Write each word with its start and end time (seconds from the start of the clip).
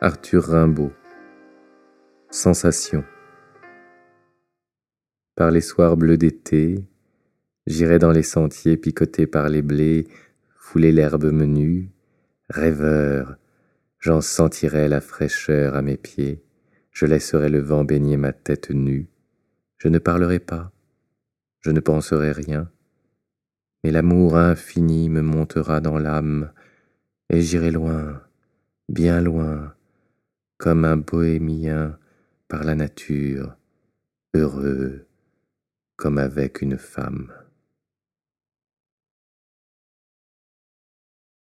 Arthur 0.00 0.44
Rimbaud. 0.44 0.92
Sensation. 2.30 3.02
Par 5.34 5.50
les 5.50 5.60
soirs 5.60 5.96
bleus 5.96 6.16
d'été, 6.16 6.84
j'irai 7.66 7.98
dans 7.98 8.12
les 8.12 8.22
sentiers 8.22 8.76
picotés 8.76 9.26
par 9.26 9.48
les 9.48 9.60
blés, 9.60 10.06
fouler 10.54 10.92
l'herbe 10.92 11.32
menue, 11.32 11.90
rêveur, 12.48 13.38
j'en 13.98 14.20
sentirai 14.20 14.88
la 14.88 15.00
fraîcheur 15.00 15.74
à 15.74 15.82
mes 15.82 15.96
pieds, 15.96 16.44
je 16.92 17.04
laisserai 17.04 17.48
le 17.48 17.58
vent 17.58 17.82
baigner 17.82 18.16
ma 18.16 18.32
tête 18.32 18.70
nue, 18.70 19.08
je 19.78 19.88
ne 19.88 19.98
parlerai 19.98 20.38
pas, 20.38 20.70
je 21.58 21.72
ne 21.72 21.80
penserai 21.80 22.30
rien, 22.30 22.70
mais 23.82 23.90
l'amour 23.90 24.36
infini 24.36 25.08
me 25.08 25.22
montera 25.22 25.80
dans 25.80 25.98
l'âme, 25.98 26.52
et 27.30 27.40
j'irai 27.40 27.72
loin, 27.72 28.22
bien 28.88 29.20
loin, 29.20 29.74
comme 30.58 30.84
un 30.84 30.96
bohémien 30.96 31.98
par 32.48 32.64
la 32.64 32.74
nature, 32.74 33.56
heureux 34.34 35.06
comme 35.96 36.18
avec 36.18 36.62
une 36.62 36.78
femme. 36.78 37.32